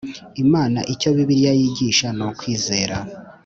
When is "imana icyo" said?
0.43-1.09